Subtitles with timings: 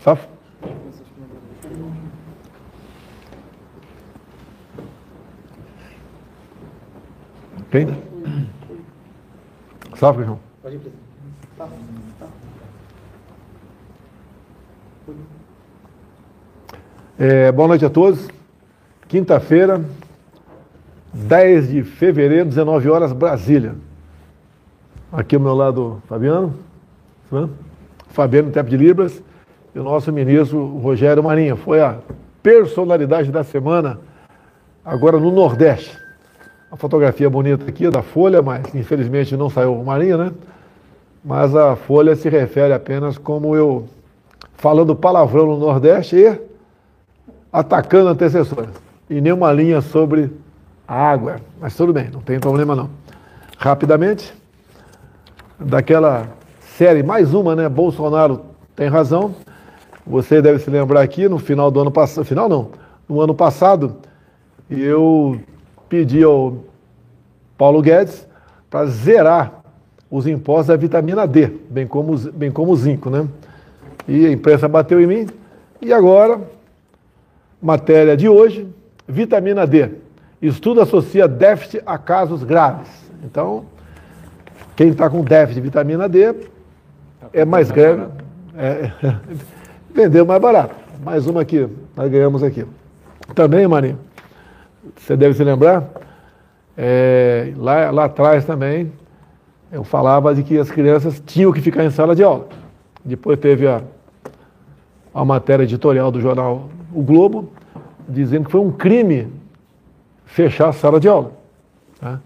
[0.00, 0.26] Safo?
[7.70, 7.86] Quem?
[9.94, 10.40] Safo, João?
[10.62, 11.10] Pode ir, presidente.
[17.18, 18.26] É, boa noite a todos.
[19.06, 19.84] Quinta-feira,
[21.12, 23.74] 10 de fevereiro, 19 horas, Brasília.
[25.12, 26.54] Aqui ao meu lado, Fabiano.
[28.08, 29.22] Fabiano Tempo de Libras.
[29.74, 31.56] E o nosso ministro Rogério Marinho.
[31.56, 31.98] Foi a
[32.42, 34.00] personalidade da semana,
[34.84, 35.96] agora no Nordeste.
[36.70, 40.32] A fotografia bonita aqui da Folha, mas infelizmente não saiu o Marinho, né?
[41.24, 43.86] Mas a Folha se refere apenas como eu
[44.54, 46.40] falando palavrão no Nordeste e
[47.52, 48.70] atacando antecessores.
[49.08, 50.30] E nenhuma linha sobre
[50.86, 51.36] água.
[51.60, 52.90] Mas tudo bem, não tem problema não.
[53.58, 54.32] Rapidamente,
[55.58, 56.28] daquela
[56.76, 57.68] série, mais uma, né?
[57.68, 58.42] Bolsonaro
[58.74, 59.34] tem razão.
[60.06, 62.70] Você deve se lembrar aqui, no final do ano passado, final não,
[63.08, 63.96] no ano passado,
[64.68, 65.40] eu
[65.88, 66.56] pedi ao
[67.58, 68.26] Paulo Guedes
[68.70, 69.62] para zerar
[70.10, 73.26] os impostos da vitamina D, bem como, bem como o zinco, né?
[74.08, 75.26] E a imprensa bateu em mim.
[75.80, 76.40] E agora,
[77.60, 78.66] matéria de hoje,
[79.06, 79.90] vitamina D.
[80.40, 82.88] Estudo associa déficit a casos graves.
[83.22, 83.64] Então,
[84.74, 86.34] quem está com déficit de vitamina D
[87.32, 88.06] é mais grave.
[88.56, 88.90] É,
[89.92, 90.74] vendeu mais barato.
[91.04, 92.66] Mais uma aqui, nós ganhamos aqui.
[93.34, 93.98] Também, Marinho,
[94.96, 95.88] você deve se lembrar,
[96.76, 98.92] é, lá, lá atrás também,
[99.72, 102.48] eu falava de que as crianças tinham que ficar em sala de aula.
[103.04, 103.82] Depois teve a,
[105.14, 107.50] a matéria editorial do jornal O Globo,
[108.08, 109.28] dizendo que foi um crime
[110.26, 111.32] fechar a sala de aula.
[112.00, 112.20] Tá?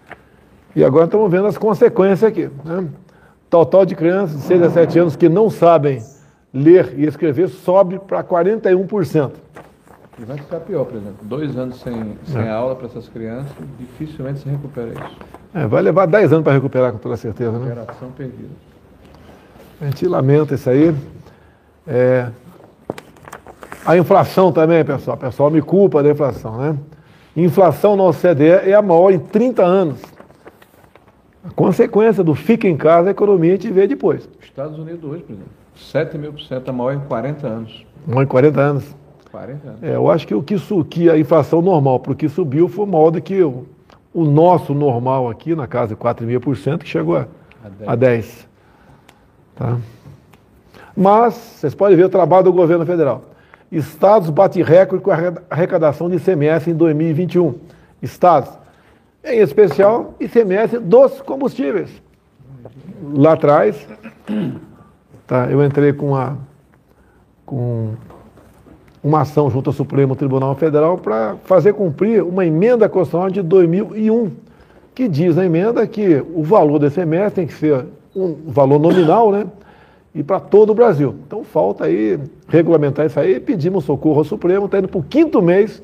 [0.75, 2.51] E agora estamos vendo as consequências aqui.
[2.65, 2.89] Né?
[3.49, 6.03] Total de crianças de 6 a 7 anos que não sabem
[6.55, 9.33] ler e escrever sobe para 41%.
[10.17, 11.17] E vai ficar pior, por exemplo.
[11.23, 12.51] Dois anos sem, sem é.
[12.51, 15.17] aula para essas crianças, dificilmente se recupera isso.
[15.53, 17.51] É, vai levar 10 anos para recuperar, com toda certeza.
[17.59, 17.67] Né?
[17.67, 18.51] Geração perdida.
[19.81, 20.95] A gente lamenta isso aí.
[21.87, 22.29] É...
[23.85, 25.17] A inflação também, pessoal.
[25.17, 26.77] O pessoal me culpa da inflação, né?
[27.37, 30.01] Inflação na OCDE é a maior em 30 anos.
[31.45, 34.29] A consequência do fica em casa, a economia a gente vê depois.
[34.41, 37.87] Estados Unidos hoje, por exemplo, 7 mil por cento, a maior em 40 anos.
[38.07, 38.97] Maior em 40 anos.
[39.31, 39.83] 40 anos.
[39.83, 42.87] É, eu acho que o que, que a inflação normal, para o que subiu, foi
[42.87, 43.67] maior do que o,
[44.13, 47.27] o nosso normal aqui, na casa de 4,5%, que chegou a,
[47.65, 47.89] a 10%.
[47.89, 48.49] A 10
[49.57, 49.79] tá?
[50.97, 53.25] Mas, vocês podem ver o trabalho do governo federal.
[53.71, 55.17] Estados bate recorde com a
[55.51, 57.59] arrecadação de ICMS em 2021.
[58.01, 58.51] Estados,
[59.25, 61.91] em especial ICMS dos combustíveis.
[63.15, 63.89] Lá atrás,
[65.27, 66.35] tá, eu entrei com, a,
[67.45, 67.95] com
[69.03, 74.31] uma ação junto ao Supremo Tribunal Federal para fazer cumprir uma emenda constitucional de 2001,
[74.95, 77.85] que diz na emenda que o valor do ICMS tem que ser
[78.17, 79.47] um valor nominal, né?
[80.15, 81.17] E para todo o Brasil.
[81.27, 82.19] Então falta aí
[82.49, 85.83] regulamentar isso aí, pedimos socorro ao Supremo, está indo para o quinto mês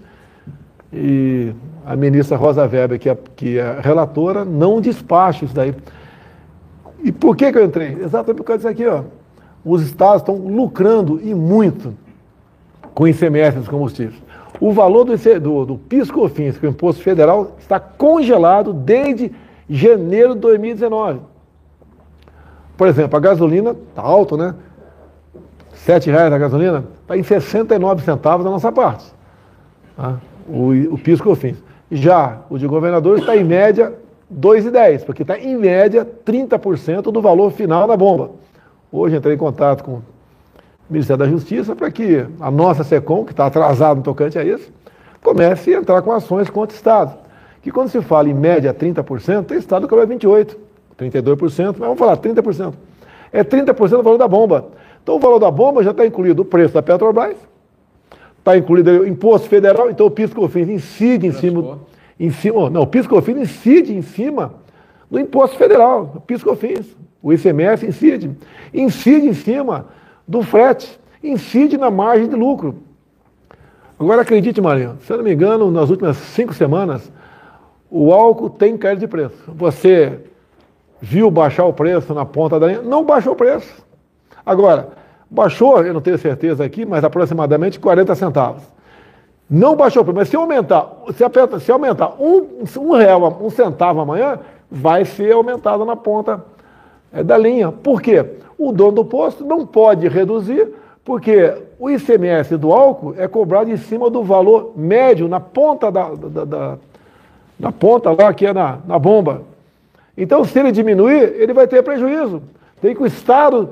[0.92, 1.52] e
[1.84, 5.74] a ministra Rosa Weber, que é, que é relatora, não despacha isso daí.
[7.02, 7.96] E por que, que eu entrei?
[8.00, 9.02] Exatamente por causa disso aqui, ó.
[9.65, 11.94] Os estados estão lucrando e muito
[12.94, 14.21] com o ICMS dos combustíveis.
[14.60, 19.32] O valor do, do, do PIS-COFINS, que é o Imposto Federal, está congelado desde
[19.69, 21.20] janeiro de 2019.
[22.76, 24.54] Por exemplo, a gasolina está alto, né?
[25.87, 29.06] R$ reais a gasolina está em 69 centavos da nossa parte.
[29.97, 30.19] Tá?
[30.49, 31.62] O, o PIS-COFINS.
[31.91, 33.93] Já o de governadores está em média
[34.32, 38.31] 2,10, porque está em média 30% do valor final da bomba.
[38.92, 40.00] Hoje entrei em contato com
[40.88, 44.72] Ministério da Justiça para que a nossa SECOM, que está atrasada no tocante a isso,
[45.22, 47.16] comece a entrar com ações contra o Estado.
[47.62, 50.56] Que quando se fala em média 30%, tem Estado que vai 28%,
[50.98, 52.74] 32%, mas vamos falar 30%.
[53.32, 54.70] É 30% do valor da bomba.
[55.00, 57.36] Então o valor da bomba já está incluído o preço da Petrobras,
[58.38, 61.78] está incluído o imposto federal, então o PIS-COFINS incide em cima,
[62.19, 64.54] em cima, não, o PIS-COFINS incide em cima
[65.10, 68.30] do imposto federal, o PIS-COFINS, o ICMS incide,
[68.72, 69.86] incide em cima
[70.26, 72.76] do frete, incide na margem de lucro.
[73.98, 77.12] Agora acredite, Marinho, se eu não me engano, nas últimas cinco semanas,
[77.90, 79.36] o álcool tem caído de preço.
[79.48, 80.20] Você
[81.00, 82.82] viu baixar o preço na ponta da linha?
[82.82, 83.84] Não baixou o preço.
[84.46, 84.90] Agora,
[85.28, 88.62] baixou, eu não tenho certeza aqui, mas aproximadamente 40 centavos.
[89.48, 93.50] Não baixou o preço, mas se aumentar, se, aperta, se aumentar um, um real, um
[93.50, 94.38] centavo amanhã,
[94.70, 96.44] vai ser aumentado na ponta
[97.12, 97.72] é, da linha.
[97.72, 98.25] Por quê?
[98.61, 100.69] o dono do posto não pode reduzir,
[101.02, 106.11] Porque o ICMS do álcool é cobrado em cima do valor médio na ponta da,
[106.11, 106.78] da, da
[107.58, 109.43] na ponta lá que é na, na bomba.
[110.17, 112.43] Então, se ele diminuir, ele vai ter prejuízo.
[112.82, 113.70] Tem que o Estado,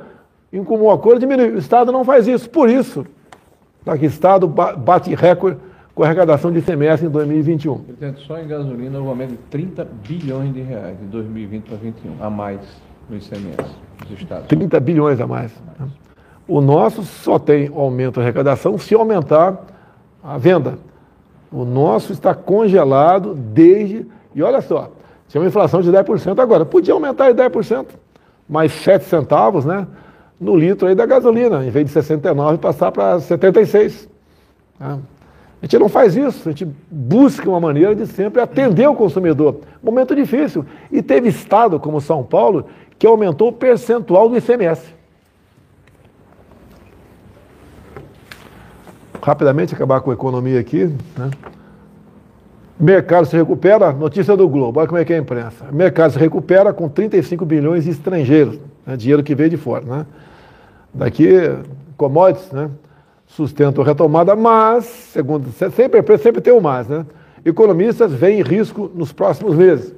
[0.51, 1.53] em comum acordo, diminuir.
[1.53, 2.49] O Estado não faz isso.
[2.49, 3.07] Por isso,
[3.85, 5.59] tá, que o Estado bate recorde
[5.99, 7.79] com a arrecadação de ICMS em 2021.
[7.79, 12.25] Presidente, só em gasolina um aumento de 30 bilhões de reais de 2020 para 2021,
[12.25, 12.61] a mais
[13.11, 13.75] no ICMS
[14.09, 14.47] dos estados.
[14.47, 15.51] 30 bilhões a mais.
[15.77, 15.89] Né?
[16.47, 19.61] O nosso só tem aumento de arrecadação se aumentar
[20.23, 20.79] a venda.
[21.51, 24.07] O nosso está congelado desde.
[24.37, 24.93] E olha só,
[25.27, 26.65] tinha uma inflação de 10% agora.
[26.65, 27.87] Podia aumentar em 10%,
[28.49, 29.85] mais 7 centavos né,
[30.41, 34.09] no litro aí da gasolina, em vez de 69 passar para 76.
[34.79, 34.97] Né?
[35.61, 39.61] A gente não faz isso, a gente busca uma maneira de sempre atender o consumidor.
[39.83, 40.65] Momento difícil.
[40.91, 42.67] E teve estado como São Paulo
[42.97, 44.95] que aumentou o percentual do ICMS.
[49.21, 50.85] Rapidamente acabar com a economia aqui.
[51.17, 51.31] Né?
[52.79, 55.67] Mercado se recupera, notícia do Globo, olha como é que é a imprensa.
[55.73, 58.97] Mercado se recupera com 35 bilhões de estrangeiros, né?
[58.97, 59.85] dinheiro que veio de fora.
[59.85, 60.07] Né?
[60.95, 61.29] Daqui,
[61.97, 62.71] commodities, né?
[63.29, 67.07] Sustentam a retomada, mas, segundo, sempre, sempre tem o mais, né?
[67.45, 69.95] Economistas veem risco nos próximos meses.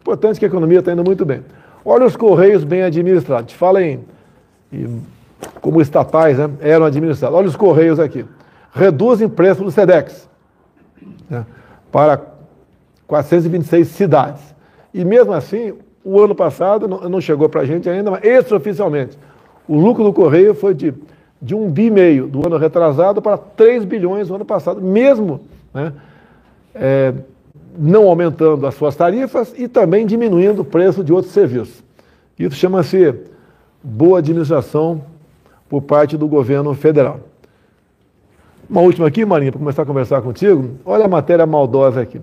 [0.00, 1.42] Importante que a economia está indo muito bem.
[1.84, 3.52] Olha os Correios bem administrados.
[3.54, 4.00] Fala em
[5.60, 7.36] como estatais né, eram administrados.
[7.36, 8.24] Olha os Correios aqui.
[8.72, 10.28] Reduzem preço do SEDEX
[11.28, 11.44] né,
[11.90, 12.20] para
[13.06, 14.54] 426 cidades.
[14.92, 15.74] E mesmo assim,
[16.04, 19.18] o ano passado, não, não chegou para a gente ainda, mas extraoficialmente,
[19.66, 20.94] o lucro do Correio foi de
[21.40, 25.40] de um bi meio do ano retrasado para 3 bilhões no ano passado, mesmo
[25.72, 25.92] né,
[26.74, 27.14] é,
[27.78, 31.82] não aumentando as suas tarifas e também diminuindo o preço de outros serviços.
[32.38, 33.14] Isso chama-se
[33.82, 35.02] boa administração
[35.68, 37.20] por parte do governo federal.
[38.68, 40.76] Uma última aqui, Marinha, para começar a conversar contigo.
[40.84, 42.20] Olha a matéria maldosa aqui.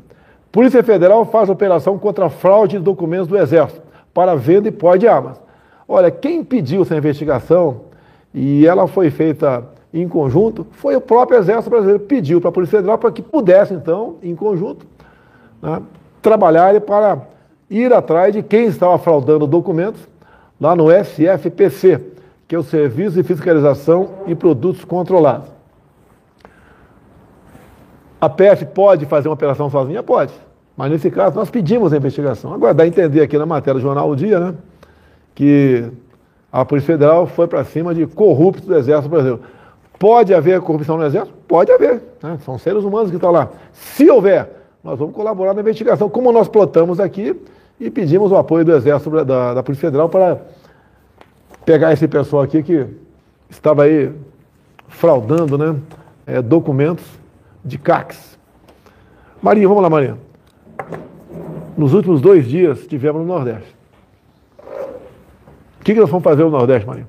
[0.52, 3.82] Polícia Federal faz operação contra fraude de documentos do Exército
[4.14, 5.42] para venda e pó de armas.
[5.88, 7.82] Olha, quem pediu essa investigação
[8.36, 12.52] e ela foi feita em conjunto, foi o próprio Exército Brasileiro que pediu para a
[12.52, 14.86] Polícia Federal para que pudesse, então, em conjunto,
[15.62, 15.82] né,
[16.22, 17.22] trabalhar para
[17.70, 20.02] ir atrás de quem estava fraudando documentos
[20.60, 22.02] lá no SFPC,
[22.46, 25.48] que é o Serviço de Fiscalização e Produtos Controlados.
[28.20, 30.04] A PF pode fazer uma operação sozinha?
[30.04, 30.34] Pode.
[30.76, 32.54] Mas nesse caso nós pedimos a investigação.
[32.54, 34.56] Agora dá a entender aqui na matéria do Jornal O Dia, né?
[35.34, 35.90] Que
[36.56, 39.42] a Polícia Federal foi para cima de corruptos do Exército Brasileiro.
[40.00, 41.36] Pode haver corrupção no Exército?
[41.46, 42.02] Pode haver.
[42.24, 42.38] Né?
[42.46, 43.50] São seres humanos que estão lá.
[43.74, 44.50] Se houver,
[44.82, 47.36] nós vamos colaborar na investigação, como nós plotamos aqui
[47.78, 50.40] e pedimos o apoio do Exército da, da Polícia Federal para
[51.66, 52.88] pegar esse pessoal aqui que
[53.50, 54.14] estava aí
[54.88, 55.76] fraudando né,
[56.26, 57.06] é, documentos
[57.66, 58.40] de CACs.
[59.42, 60.18] Marinha, vamos lá, Marinha.
[61.78, 63.75] Nos últimos dois dias tivemos no Nordeste
[65.86, 67.08] que, que nós vamos fazer no Nordeste, Marinho?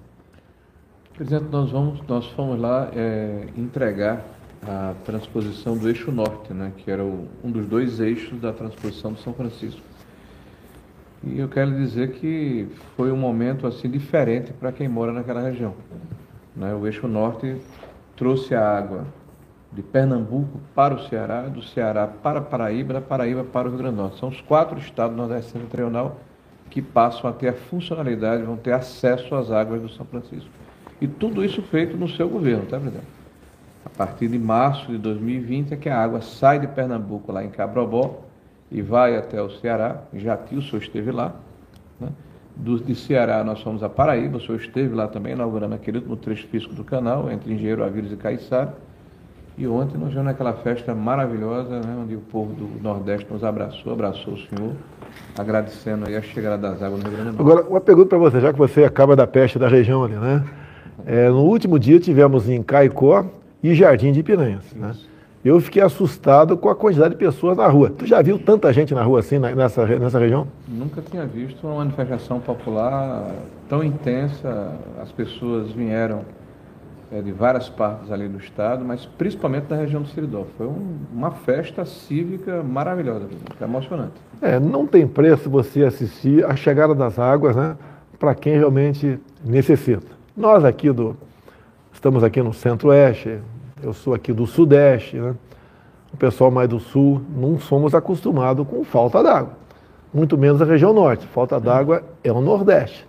[1.15, 4.23] Presidente, nós, vamos, nós fomos lá é, entregar
[4.63, 9.15] a transposição do eixo norte, né, que era o, um dos dois eixos da transposição
[9.15, 9.81] do São Francisco.
[11.25, 15.73] E eu quero dizer que foi um momento assim diferente para quem mora naquela região.
[16.55, 16.75] Né?
[16.75, 17.57] O eixo norte
[18.15, 19.07] trouxe a água
[19.73, 23.97] de Pernambuco para o Ceará, do Ceará para Paraíba, da Paraíba para o Rio Grande
[23.97, 24.19] do Norte.
[24.19, 26.19] São os quatro estados do Nordeste Setentrional
[26.71, 30.51] que passam a ter a funcionalidade, vão ter acesso às águas do São Francisco.
[31.01, 33.07] E tudo isso feito no seu governo, tá, presidente?
[33.85, 37.51] A partir de março de 2020 é que a água sai de Pernambuco, lá em
[37.51, 38.23] Cabrobó,
[38.71, 40.03] e vai até o Ceará.
[40.13, 41.35] Jati, o senhor esteve lá.
[42.01, 42.09] Né?
[42.57, 46.17] Do, de Ceará nós fomos a Paraíba, o senhor esteve lá também, inaugurando aquele último
[46.17, 48.75] trecho físico do canal, entre Engenheiro Aviles e Caiçara.
[49.59, 53.93] E ontem nós vimos aquela festa maravilhosa, né, onde o povo do Nordeste nos abraçou,
[53.93, 54.73] abraçou o senhor
[55.39, 57.53] agradecendo aí a chegada das águas no Rio Grande do Norte.
[57.53, 60.45] Agora, uma pergunta para você, já que você acaba da peste da região ali, né?
[61.07, 63.27] É, no último dia tivemos em Caicó
[63.63, 64.73] e Jardim de Piranhas.
[64.75, 64.93] Né?
[65.45, 67.91] Eu fiquei assustado com a quantidade de pessoas na rua.
[67.91, 70.49] Tu já viu tanta gente na rua assim, nessa, nessa região?
[70.67, 73.31] Nunca tinha visto uma manifestação popular
[73.69, 74.73] tão intensa.
[75.01, 76.23] As pessoas vieram
[77.11, 80.45] é, de várias partes ali do estado, mas principalmente da região do Siridó.
[80.57, 83.27] Foi um, uma festa cívica maravilhosa,
[83.61, 84.15] emocionante.
[84.43, 87.77] É, não tem preço você assistir a chegada das águas, né,
[88.19, 90.07] para quem realmente necessita.
[90.37, 91.17] Nós aqui do
[91.93, 93.39] estamos aqui no Centro-Oeste,
[93.83, 95.35] eu sou aqui do Sudeste, né?
[96.13, 99.53] O pessoal mais do Sul não somos acostumados com falta d'água,
[100.13, 101.27] muito menos a região Norte.
[101.27, 103.07] Falta d'água é o Nordeste.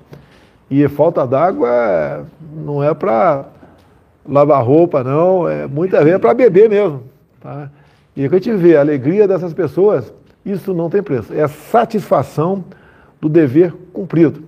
[0.70, 3.46] E falta d'água não é para
[4.28, 5.48] lavar roupa, não.
[5.48, 7.04] É, muitas vezes é para beber mesmo.
[7.40, 7.70] Tá?
[8.16, 10.14] E a gente vê a alegria dessas pessoas,
[10.46, 11.34] isso não tem preço.
[11.34, 12.64] É a satisfação
[13.22, 14.44] do dever cumprido.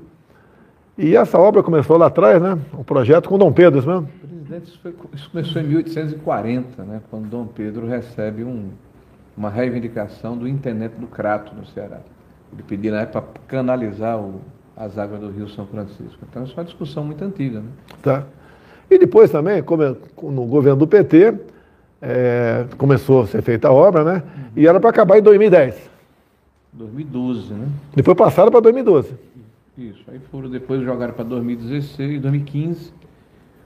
[0.98, 2.58] E essa obra começou lá atrás, né?
[2.78, 4.10] Um projeto com Dom Pedro, isso mesmo?
[4.20, 7.02] Presidente, isso, foi, isso começou em 1840, né?
[7.10, 8.70] Quando Dom Pedro recebe um,
[9.38, 12.02] uma reivindicação do intendente do Crato, no Ceará.
[12.52, 14.42] Ele pediu na época para canalizar o,
[14.76, 16.20] as águas do Rio São Francisco.
[16.30, 17.60] Então, isso é uma discussão muito antiga.
[17.60, 17.70] Né?
[18.02, 18.26] Tá.
[18.90, 19.64] E depois também,
[20.24, 21.36] no governo do PT,
[22.02, 24.24] é, começou a ser feita a obra, né?
[24.24, 24.44] Uhum.
[24.56, 25.90] E era para acabar em 2010.
[26.74, 27.68] 2012, né?
[27.96, 29.14] Depois passaram para 2012.
[29.78, 30.04] Isso.
[30.12, 32.94] Aí foram depois jogaram para 2016, 2015.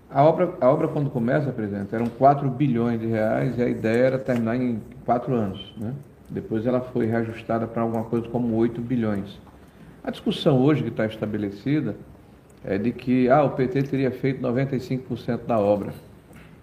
[0.10, 4.04] A obra, a obra, quando começa, presidente, eram 4 bilhões de reais e a ideia
[4.04, 5.74] era terminar em 4 anos.
[5.76, 5.94] Né?
[6.30, 9.40] Depois ela foi reajustada para alguma coisa como 8 bilhões.
[10.04, 11.96] A discussão hoje que está estabelecida
[12.66, 15.94] é de que ah, o PT teria feito 95% da obra.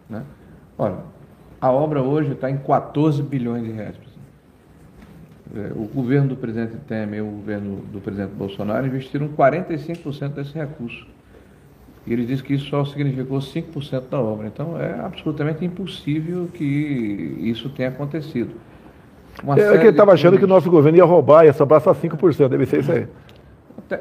[0.09, 0.23] Né?
[0.79, 0.99] Olha,
[1.61, 3.97] a obra hoje está em 14 bilhões de reais.
[5.55, 10.55] É, o governo do presidente Temer e o governo do presidente Bolsonaro investiram 45% desse
[10.55, 11.07] recurso.
[12.07, 14.47] E ele disse que isso só significou 5% da obra.
[14.47, 18.53] Então é absolutamente impossível que isso tenha acontecido.
[19.43, 21.95] Uma é que ele estava achando que o nosso governo ia roubar, ia sobrar só
[21.95, 23.07] 5%, deve ser isso aí.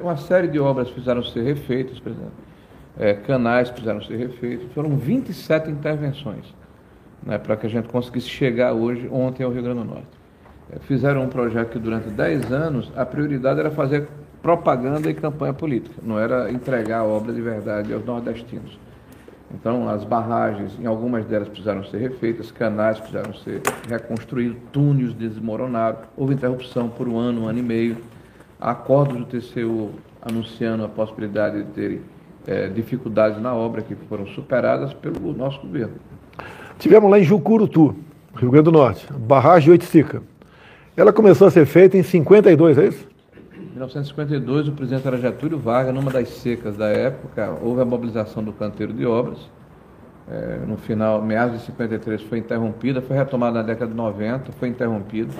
[0.01, 2.31] Uma série de obras precisaram ser refeitas, por exemplo.
[2.98, 4.71] É, canais precisaram ser refeitos.
[4.74, 6.45] Foram 27 intervenções
[7.24, 10.07] né, para que a gente conseguisse chegar hoje, ontem, ao Rio Grande do Norte.
[10.71, 14.07] É, fizeram um projeto que durante 10 anos a prioridade era fazer
[14.41, 18.79] propaganda e campanha política, não era entregar a obra de verdade aos nordestinos.
[19.53, 25.98] Então, as barragens, em algumas delas precisaram ser refeitas, canais precisaram ser reconstruídos, túneis desmoronaram,
[26.15, 27.98] houve interrupção por um ano, um ano e meio,
[28.59, 32.01] acordos do TCU anunciando a possibilidade de ter
[32.45, 35.95] é, dificuldades na obra que foram superadas pelo nosso governo.
[36.77, 37.95] Tivemos lá em Jucurutu,
[38.35, 40.21] Rio Grande do Norte, barragem Oiticica.
[40.95, 43.07] Ela começou a ser feita em 52, é isso?
[43.55, 48.43] Em 1952, o presidente era Getúlio Vargas, numa das secas da época, houve a mobilização
[48.43, 49.39] do canteiro de obras.
[50.29, 54.67] É, no final, meados de 53, foi interrompida, foi retomada na década de 90, foi
[54.67, 55.33] interrompida.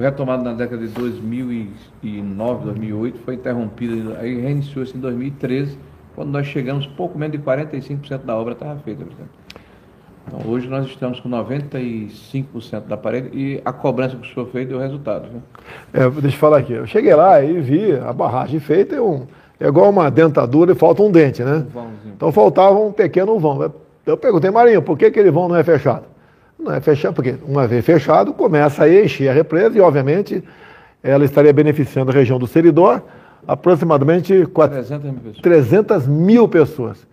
[0.00, 5.76] Foi retomada na década de 2009, 2008, foi interrompida, aí reiniciou-se em 2013,
[6.14, 9.28] quando nós chegamos, pouco menos de 45% da obra estava feita, presidente.
[10.26, 14.66] Então, hoje nós estamos com 95% da parede e a cobrança que o senhor fez
[14.66, 15.28] deu resultado.
[15.28, 15.40] Né?
[15.92, 16.72] É, deixa eu falar aqui.
[16.72, 19.26] Eu cheguei lá e vi a barragem feita, é, um,
[19.60, 21.66] é igual uma dentadura e falta um dente, né?
[21.76, 23.70] Um então faltava um pequeno vão.
[24.06, 26.04] Eu perguntei, Marinho, por que aquele vão não é fechado?
[26.60, 30.44] Não é fechado, porque uma vez fechado, começa a encher a represa e, obviamente,
[31.02, 33.00] ela estaria beneficiando a região do Seridó,
[33.46, 35.40] aproximadamente 400 mil pessoas.
[35.40, 37.06] 300 mil pessoas.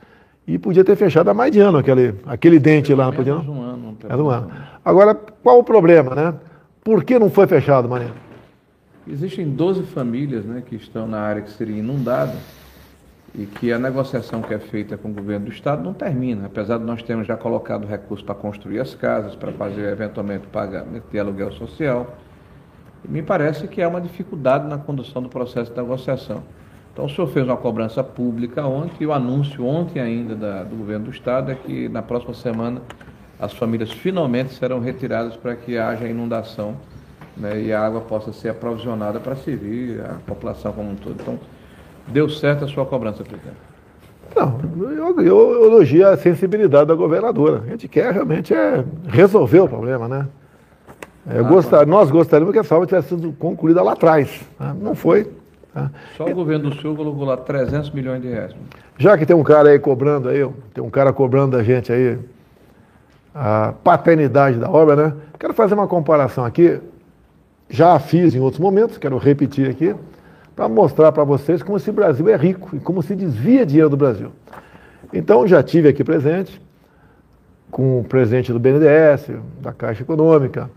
[0.45, 3.11] E podia ter fechado há mais de ano aquele, aquele dente pelo lá.
[3.11, 3.43] Podia, não?
[3.43, 3.97] um ano.
[4.07, 4.51] Era um ano.
[4.83, 6.33] Agora, qual o problema, né?
[6.83, 8.11] Por que não foi fechado, Maria?
[9.09, 12.33] Existem 12 famílias né, que estão na área que seria inundada
[13.35, 16.77] e que a negociação que é feita com o governo do Estado não termina, apesar
[16.77, 21.19] de nós termos já colocado recursos para construir as casas, para fazer eventualmente pagamento de
[21.19, 22.15] aluguel social.
[23.07, 26.43] Me parece que há uma dificuldade na condução do processo de negociação.
[26.91, 30.75] Então, o senhor fez uma cobrança pública ontem, e o anúncio ontem ainda da, do
[30.75, 32.81] governo do Estado é que na próxima semana
[33.39, 36.75] as famílias finalmente serão retiradas para que haja inundação
[37.37, 41.17] né, e a água possa ser aprovisionada para servir a população como um todo.
[41.21, 41.39] Então,
[42.07, 43.57] deu certo a sua cobrança, presidente?
[44.35, 47.63] Não, eu, eu elogio a sensibilidade da governadora.
[47.65, 50.27] A gente quer realmente é resolver o problema, né?
[51.29, 54.41] É, ah, gostar, nós gostaríamos que essa obra tivesse sido concluída lá atrás.
[54.59, 54.75] Né?
[54.79, 55.29] Não foi.
[55.73, 55.91] Tá?
[56.15, 58.55] Só o governo do Sul colocou lá 300 milhões de reais.
[58.97, 62.17] Já que tem um cara aí cobrando aí, tem um cara cobrando da gente aí
[63.33, 65.13] a paternidade da obra, né?
[65.37, 66.79] Quero fazer uma comparação aqui.
[67.69, 69.93] Já fiz em outros momentos, quero repetir aqui,
[70.57, 73.95] para mostrar para vocês como esse Brasil é rico e como se desvia dinheiro do
[73.95, 74.31] Brasil.
[75.13, 76.59] Então, já tive aqui presente
[77.69, 79.29] com o presidente do BNDES,
[79.61, 80.67] da Caixa Econômica,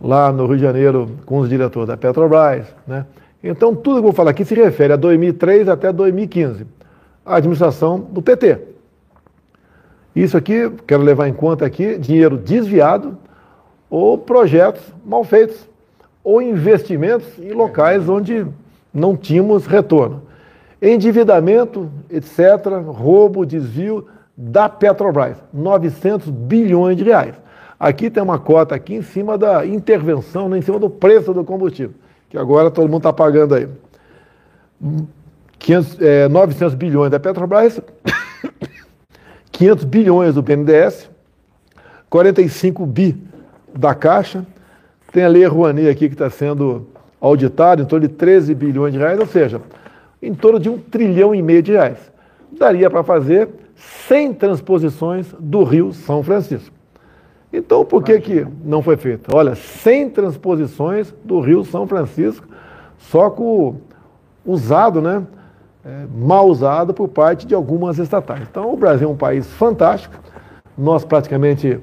[0.00, 3.04] lá no Rio de Janeiro com os diretores da Petrobras, né?
[3.44, 6.66] Então, tudo que eu vou falar aqui se refere a 2003 até 2015,
[7.26, 8.58] a administração do PT.
[10.16, 13.18] Isso aqui, quero levar em conta aqui, dinheiro desviado
[13.90, 15.68] ou projetos mal feitos,
[16.24, 18.46] ou investimentos em locais onde
[18.92, 20.22] não tínhamos retorno.
[20.80, 22.38] Endividamento, etc.,
[22.86, 27.34] roubo, desvio da Petrobras, 900 bilhões de reais.
[27.78, 31.44] Aqui tem uma cota aqui em cima da intervenção, né, em cima do preço do
[31.44, 31.94] combustível
[32.28, 33.68] que agora todo mundo está pagando aí.
[35.58, 37.80] 500, é, 900 bilhões da Petrobras,
[39.50, 41.10] 500 bilhões do BNDES,
[42.08, 43.20] 45 bi
[43.74, 44.46] da Caixa,
[45.12, 46.86] tem a Lei Rouanet aqui que está sendo
[47.20, 49.60] auditada, em torno de 13 bilhões de reais, ou seja,
[50.22, 52.12] em torno de um trilhão e meio de reais.
[52.52, 53.48] Daria para fazer
[54.08, 56.74] 100 transposições do Rio São Francisco.
[57.52, 59.34] Então, por que, que não foi feito?
[59.34, 62.46] Olha, 100 transposições do Rio São Francisco,
[62.98, 63.76] só com
[64.44, 65.26] usado, né?
[65.84, 68.42] É, mal usado por parte de algumas estatais.
[68.50, 70.14] Então, o Brasil é um país fantástico.
[70.76, 71.80] Nós praticamente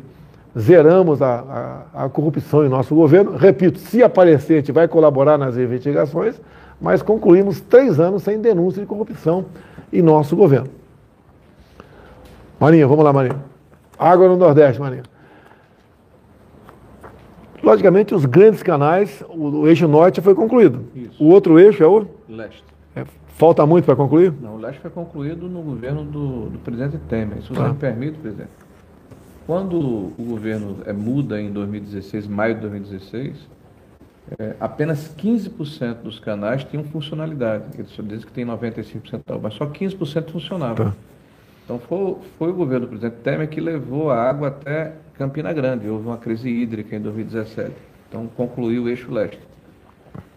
[0.58, 3.36] zeramos a, a, a corrupção em nosso governo.
[3.36, 6.40] Repito, se aparecer, a gente vai colaborar nas investigações,
[6.80, 9.46] mas concluímos três anos sem denúncia de corrupção
[9.92, 10.70] em nosso governo.
[12.60, 13.44] Marinha, vamos lá, Marinha.
[14.00, 15.04] Água no Nordeste, Marinha.
[17.62, 20.86] Logicamente, os grandes canais, o, o eixo norte foi concluído.
[20.96, 21.22] Isso.
[21.22, 22.06] O outro eixo é o?
[22.30, 22.64] Leste.
[22.96, 24.32] É, falta muito para concluir?
[24.42, 27.42] Não, o leste foi concluído no governo do, do presidente Temer.
[27.42, 27.70] Se você ah.
[27.70, 28.65] me permite, presidente.
[29.46, 33.38] Quando o governo é, muda em 2016, maio de 2016,
[34.40, 37.66] é, apenas 15% dos canais tinham funcionalidade.
[37.78, 40.86] Eles dizem que tem 95%, mas só 15% funcionava.
[40.86, 40.94] Tá.
[41.64, 45.88] Então foi, foi o governo do presidente Temer que levou a água até Campina Grande.
[45.88, 47.72] Houve uma crise hídrica em 2017.
[48.10, 49.40] Então concluiu o eixo leste.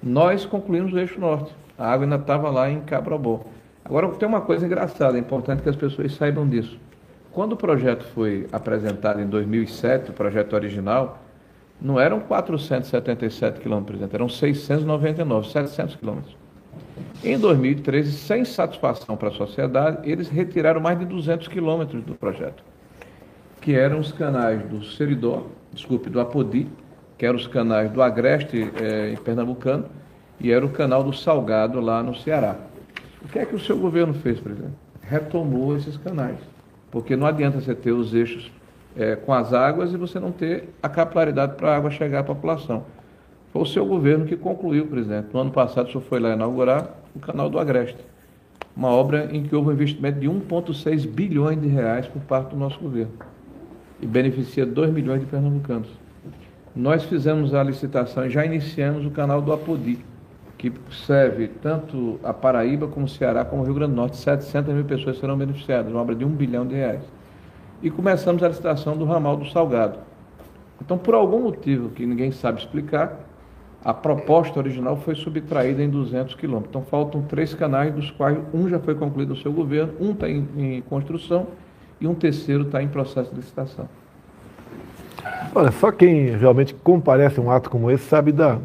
[0.03, 1.55] Nós concluímos o eixo norte.
[1.79, 3.45] A água ainda estava lá em Cabrobó.
[3.85, 6.79] Agora tem uma coisa engraçada, é importante que as pessoas saibam disso.
[7.39, 11.23] Quando o projeto foi apresentado em 2007, o projeto original,
[11.81, 16.37] não eram 477 quilômetros, eram 699, 700 quilômetros.
[17.23, 22.65] Em 2013, sem satisfação para a sociedade, eles retiraram mais de 200 quilômetros do projeto,
[23.61, 26.67] que eram os canais do Seridó, desculpe, do Apodi,
[27.17, 29.85] que eram os canais do Agreste eh, em Pernambucano,
[30.41, 32.57] e era o canal do Salgado lá no Ceará.
[33.25, 34.75] O que é que o seu governo fez, presidente?
[35.03, 36.41] Retomou esses canais,
[36.91, 38.51] porque não adianta você ter os eixos
[38.97, 42.25] é, com as águas e você não ter a capilaridade para a água chegar à
[42.25, 42.85] população.
[43.53, 45.29] Foi o seu governo que concluiu, presidente.
[45.33, 48.05] No ano passado, o senhor foi lá inaugurar o canal do Agreste,
[48.77, 52.57] uma obra em que houve um investimento de 1,6 bilhões de reais por parte do
[52.57, 53.13] nosso governo
[54.01, 55.89] e beneficia 2 milhões de pernambucanos.
[56.75, 59.99] Nós fizemos a licitação e já iniciamos o canal do Apodi,
[60.59, 60.73] que
[61.07, 64.17] serve tanto a Paraíba como o Ceará como o Rio Grande do Norte.
[64.17, 67.03] 700 mil pessoas serão beneficiadas, uma obra de 1 bilhão de reais
[67.83, 69.99] e começamos a licitação do ramal do Salgado.
[70.81, 73.21] Então, por algum motivo que ninguém sabe explicar,
[73.85, 76.71] a proposta original foi subtraída em 200 quilômetros.
[76.71, 80.29] Então, faltam três canais, dos quais um já foi concluído no seu governo, um está
[80.29, 81.47] em, em construção
[82.01, 83.89] e um terceiro está em processo de licitação.
[85.55, 88.59] Olha, só quem realmente comparece a um ato como esse sabe da,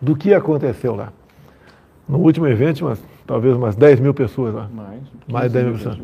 [0.00, 1.12] do que aconteceu lá.
[2.08, 4.68] No último evento, umas, talvez umas 10 mil pessoas lá.
[4.72, 5.00] Mais.
[5.30, 5.98] Mais de 10 mil pessoas.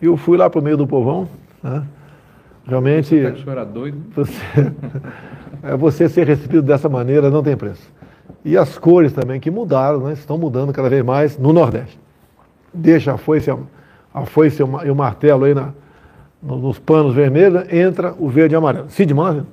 [0.00, 1.28] E eu fui lá para o meio do povão,
[1.62, 1.84] né?
[2.66, 3.20] Realmente.
[3.20, 3.98] Você era doido?
[4.14, 4.32] Você,
[5.62, 7.82] é, você ser recebido dessa maneira não tem preço.
[8.44, 10.12] E as cores também que mudaram, né?
[10.12, 11.98] estão mudando cada vez mais no Nordeste.
[12.72, 13.50] Deixa a foice,
[14.14, 15.72] a foice e o martelo aí na,
[16.42, 18.88] nos panos vermelhos, entra o verde e amarelo.
[18.88, 19.44] Cid Mann.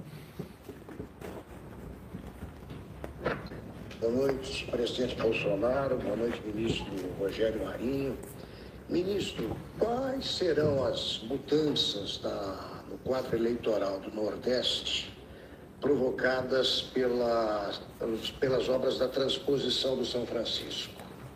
[3.99, 4.69] Boa noite,
[5.07, 5.97] presidente Bolsonaro.
[5.97, 8.17] Boa noite, ministro Rogério Marinho.
[8.89, 15.13] Ministro, quais serão as mudanças da, no quadro eleitoral do Nordeste
[15.79, 17.71] provocadas pela,
[18.39, 20.93] pelas obras da transposição do São Francisco?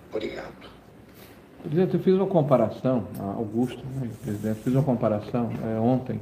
[0.10, 0.70] Obrigado.
[1.62, 6.20] Presidente, eu fiz uma comparação, Augusto, né, presidente, fiz uma comparação é, ontem.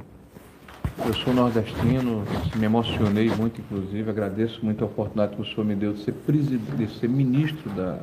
[1.06, 2.24] Eu sou nordestino,
[2.56, 6.12] me emocionei muito, inclusive, agradeço muito a oportunidade que o senhor me deu de ser,
[6.12, 8.00] de ser ministro da,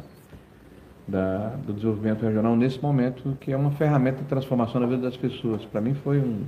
[1.08, 5.16] da, do desenvolvimento regional nesse momento, que é uma ferramenta de transformação na vida das
[5.16, 5.64] pessoas.
[5.66, 6.44] Para mim foi, um,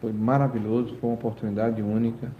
[0.00, 2.30] foi maravilhoso, foi uma oportunidade única.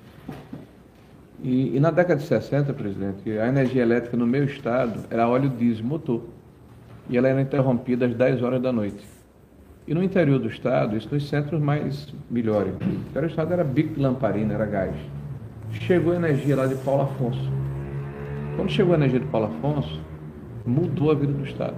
[1.43, 5.49] E, e, na década de 60, presidente, a energia elétrica no meu estado era óleo
[5.49, 6.23] diesel motor.
[7.09, 9.18] E ela era interrompida às 10 horas da noite.
[9.88, 12.74] E no interior do estado, isso nos centros mais melhores.
[12.74, 14.94] O interior do estado era bico lamparina, era gás.
[15.72, 17.51] Chegou a energia lá de Paulo Afonso.
[18.55, 19.98] Quando chegou a energia de Paulo Afonso,
[20.66, 21.77] mudou a vida do Estado.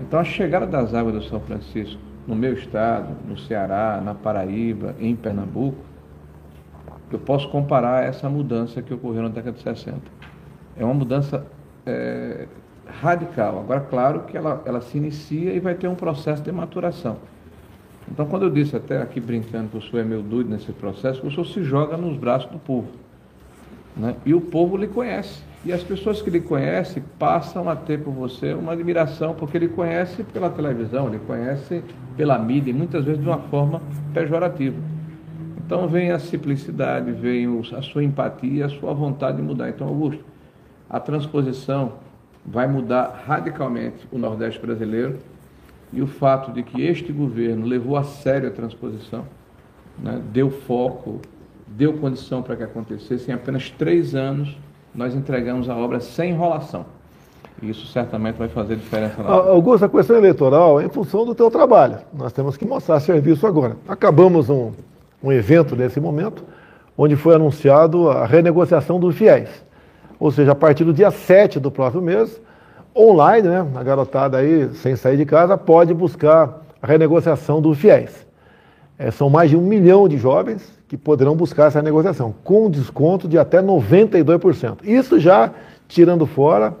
[0.00, 4.96] Então, a chegada das águas do São Francisco, no meu estado, no Ceará, na Paraíba,
[4.98, 5.78] em Pernambuco,
[7.12, 10.00] eu posso comparar essa mudança que ocorreu na década de 60.
[10.76, 11.46] É uma mudança
[11.86, 12.48] é,
[12.86, 13.60] radical.
[13.60, 17.16] Agora, claro que ela, ela se inicia e vai ter um processo de maturação.
[18.10, 21.26] Então, quando eu disse até aqui brincando que o senhor é meu doido nesse processo,
[21.26, 22.88] o senhor se joga nos braços do povo.
[23.96, 24.16] Né?
[24.24, 25.42] E o povo lhe conhece.
[25.64, 29.68] E as pessoas que ele conhece passam a ter por você uma admiração, porque ele
[29.68, 31.84] conhece pela televisão, ele conhece
[32.16, 33.80] pela mídia, e muitas vezes de uma forma
[34.12, 34.76] pejorativa.
[35.64, 39.68] Então vem a simplicidade, vem a sua empatia, a sua vontade de mudar.
[39.68, 40.24] Então, Augusto,
[40.90, 41.92] a transposição
[42.44, 45.18] vai mudar radicalmente o Nordeste brasileiro
[45.92, 49.24] e o fato de que este governo levou a sério a transposição,
[49.98, 51.20] né, deu foco,
[51.66, 54.56] deu condição para que acontecesse, em apenas três anos
[54.94, 56.84] nós entregamos a obra sem enrolação.
[57.62, 59.22] E isso certamente vai fazer diferença.
[59.22, 61.98] Na Augusto, a questão eleitoral é em função do teu trabalho.
[62.12, 63.76] Nós temos que mostrar serviço agora.
[63.86, 64.72] Acabamos um,
[65.22, 66.44] um evento nesse momento,
[66.98, 69.48] onde foi anunciado a renegociação dos fiéis.
[70.22, 72.40] Ou seja, a partir do dia 7 do próximo mês,
[72.96, 78.24] online, né, a garotada aí, sem sair de casa, pode buscar a renegociação dos fiéis.
[78.96, 83.26] É, são mais de um milhão de jovens que poderão buscar essa negociação, com desconto
[83.26, 84.84] de até 92%.
[84.84, 85.50] Isso já
[85.88, 86.72] tirando fora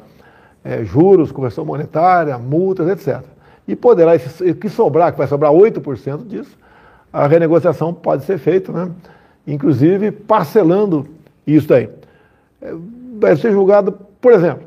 [0.62, 3.24] é, juros, correção monetária, multas, etc.
[3.66, 6.56] E poderá, o que sobrar, que vai sobrar 8% disso,
[7.12, 8.88] a renegociação pode ser feita, né?
[9.44, 11.08] inclusive parcelando
[11.44, 11.88] isso aí.
[12.60, 12.72] É,
[13.22, 14.64] deve ser julgado, por exemplo,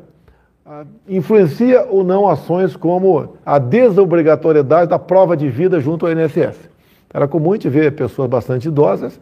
[1.08, 6.68] influencia ou não ações como a desobrigatoriedade da prova de vida junto ao INSS.
[7.12, 9.18] Era comum a gente ver pessoas bastante idosas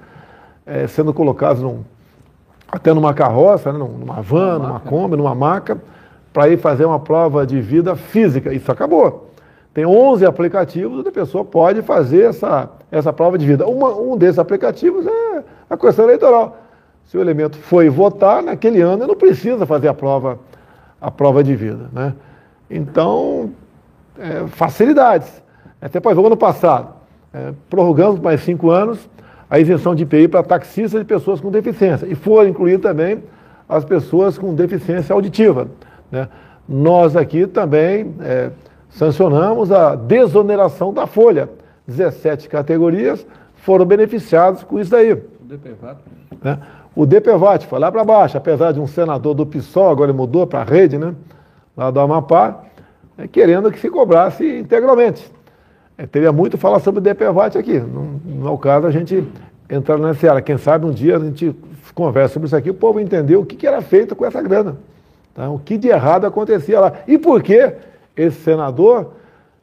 [0.67, 1.81] é, sendo colocadas num,
[2.71, 5.81] até numa carroça, né, numa van, numa Kombi, numa maca,
[6.33, 8.53] para ir fazer uma prova de vida física.
[8.53, 9.31] Isso acabou.
[9.73, 13.67] Tem 11 aplicativos onde a pessoa pode fazer essa, essa prova de vida.
[13.67, 16.64] Uma, um desses aplicativos é a questão eleitoral.
[17.07, 20.39] Se o elemento foi votar naquele ano, ele não precisa fazer a prova,
[21.01, 21.89] a prova de vida.
[21.93, 22.15] Né?
[22.71, 23.53] Então,
[24.19, 25.43] é, facilidades.
[25.81, 26.95] Até por exemplo, ano passado,
[27.33, 29.09] é, prorrogamos mais cinco anos
[29.49, 32.07] a isenção de IPI para taxistas e pessoas com deficiência.
[32.07, 33.23] E foram incluídas também
[33.69, 35.69] as pessoas com deficiência auditiva.
[36.11, 36.29] Né?
[36.69, 38.51] Nós aqui também é,
[38.89, 41.49] sancionamos a desoneração da folha.
[41.87, 45.13] 17 categorias foram beneficiadas com isso daí.
[45.13, 45.99] O DPVAT.
[46.43, 46.59] Né?
[46.95, 50.47] O DPVAT foi lá para baixo, apesar de um senador do PSOL, agora ele mudou
[50.47, 51.15] para a rede, né?
[51.77, 52.65] lá do Amapá,
[53.19, 55.31] é, querendo que se cobrasse integralmente.
[55.99, 57.79] É, teria muito falar sobre o DPVAT aqui.
[57.79, 59.27] Não, não é o caso a gente
[59.69, 60.43] entrar nessa área.
[60.43, 61.55] Quem sabe um dia a gente
[61.95, 64.77] conversa sobre isso aqui, o povo entendeu o que, que era feito com essa grana.
[65.35, 65.49] Tá?
[65.49, 66.93] O que de errado acontecia lá.
[67.07, 67.73] E por que
[68.17, 69.13] esse senador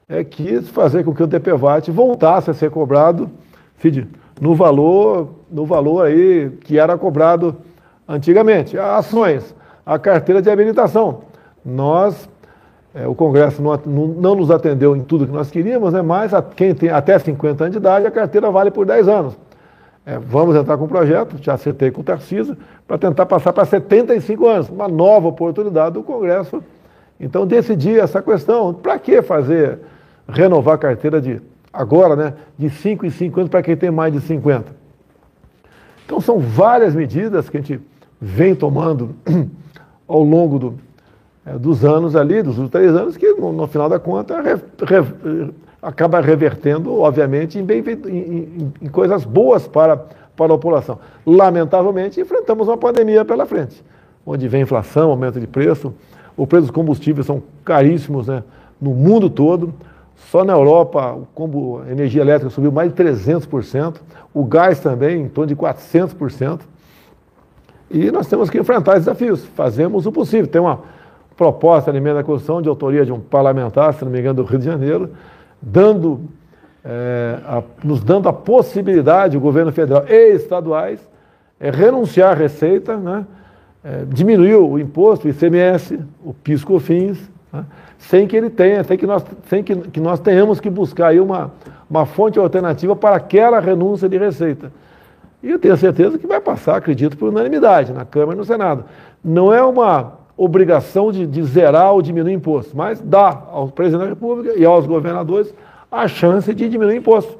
[0.08, 3.30] é, quis fazer com que o DPVAT voltasse a ser cobrado
[3.82, 4.08] Cid,
[4.42, 7.56] no valor, no valor aí que era cobrado
[8.08, 8.78] antigamente.
[8.78, 11.22] Ações, a carteira de habilitação.
[11.64, 12.28] Nós
[12.94, 16.42] é, o Congresso não, não, nos atendeu em tudo que nós queríamos, né, mas a,
[16.42, 19.38] quem tem até 50 anos de idade, a carteira vale por 10 anos.
[20.06, 23.64] É, vamos entrar com um projeto, já acertei com o Tarcísio, para tentar passar para
[23.64, 26.62] 75 anos, uma nova oportunidade do Congresso.
[27.20, 29.80] Então, decidir essa questão, para que fazer,
[30.28, 31.40] renovar a carteira de,
[31.72, 34.82] agora, né, de 5 em 5 anos para quem tem mais de 50?
[36.06, 37.80] Então, são várias medidas que a gente
[38.20, 39.16] vem tomando
[40.08, 40.76] ao longo do,
[41.46, 45.54] é, dos anos ali, dos três anos, que no, no final da conta re, re,
[45.82, 51.00] acaba revertendo, obviamente, em, bem, em, em, em, coisas boas para, para a população.
[51.26, 53.84] Lamentavelmente, enfrentamos uma pandemia pela frente,
[54.26, 55.94] onde vem inflação, aumento de preço,
[56.38, 58.44] o preço dos combustíveis são caríssimos né,
[58.80, 59.74] no mundo todo.
[60.30, 63.96] Só na Europa a energia elétrica subiu mais de 300%,
[64.34, 66.62] o gás também em torno de 400%.
[67.90, 69.46] E nós temos que enfrentar desafios.
[69.46, 70.48] Fazemos o possível.
[70.48, 70.80] Tem uma
[71.36, 74.44] proposta de emenda à Constituição de autoria de um parlamentar, se não me engano, do
[74.44, 75.10] Rio de Janeiro,
[75.62, 76.22] dando,
[76.86, 81.00] é, a, nos dando a possibilidade, o governo federal e estaduais,
[81.60, 83.26] é, renunciar à receita, né,
[83.84, 87.18] é, diminuir o imposto, o ICMS, o PIS-COFINS,
[87.52, 87.66] né,
[87.98, 91.20] sem que ele tenha, sem que nós, sem que, que nós tenhamos que buscar aí
[91.20, 91.52] uma,
[91.90, 94.72] uma fonte alternativa para aquela renúncia de receita.
[95.44, 98.86] E eu tenho certeza que vai passar, acredito, por unanimidade na Câmara e no Senado.
[99.24, 104.10] Não é uma obrigação de, de zerar ou diminuir imposto, mas dá ao presidente da
[104.10, 105.54] República e aos governadores
[105.92, 107.38] a chance de diminuir imposto.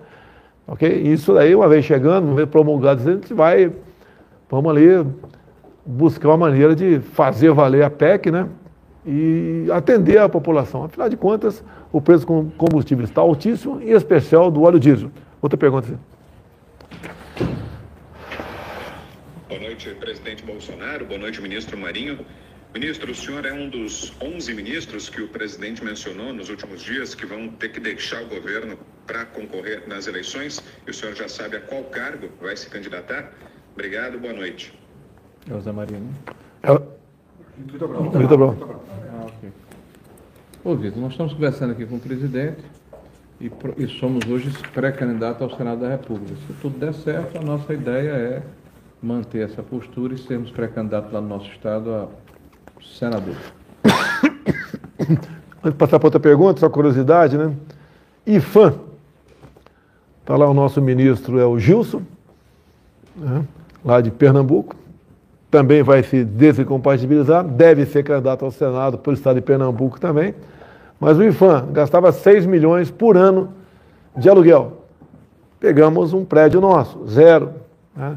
[0.68, 0.90] Ok?
[0.90, 3.72] Isso daí, uma vez chegando, uma vez promulgado, a gente vai,
[4.50, 5.06] vamos ali,
[5.86, 8.48] buscar uma maneira de fazer valer a PEC, né?
[9.06, 10.84] E atender a população.
[10.84, 15.12] Afinal de contas, o preço do combustível está altíssimo, em especial do óleo diesel.
[15.42, 16.00] Outra pergunta.
[19.50, 21.06] Boa noite, presidente Bolsonaro.
[21.06, 22.20] Boa noite, ministro Marinho.
[22.74, 27.14] Ministro, o senhor é um dos 11 ministros que o presidente mencionou nos últimos dias
[27.14, 30.64] que vão ter que deixar o governo para concorrer nas eleições.
[30.88, 33.34] E o senhor já sabe a qual cargo vai se candidatar?
[33.74, 34.74] Obrigado, boa noite.
[35.50, 36.00] Elza Maria.
[36.64, 36.82] El...
[37.58, 38.10] Vitor Brown.
[38.10, 38.80] Vitor Brown.
[40.64, 42.64] Ô, Vitor, nós estamos conversando aqui com o presidente
[43.40, 46.36] e, e somos hoje pré-candidato ao Senado da República.
[46.46, 48.44] Se tudo der certo, a nossa ideia é
[49.02, 52.08] manter essa postura e sermos pré-candidatos lá no nosso estado a
[52.80, 53.36] senador.
[55.00, 55.30] Antes
[55.64, 57.56] de passar para outra pergunta, só curiosidade, né?
[58.28, 58.76] IFAM.
[60.20, 62.04] Está lá o nosso ministro, é o Gilson,
[63.16, 63.48] né?
[63.84, 64.76] lá de Pernambuco.
[65.52, 70.34] Também vai se desincompatibilizar, deve ser candidato ao Senado pelo estado de Pernambuco também.
[70.98, 73.50] Mas o IFAM gastava 6 milhões por ano
[74.16, 74.86] de aluguel.
[75.60, 77.52] Pegamos um prédio nosso, zero.
[77.96, 78.16] Né?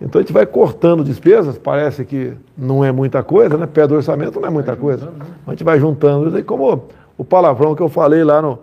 [0.00, 3.66] Então a gente vai cortando despesas, parece que não é muita coisa, né?
[3.66, 5.12] Pé do orçamento não é muita coisa.
[5.46, 6.84] A gente vai juntando, e como
[7.16, 8.58] o palavrão que eu falei lá, no,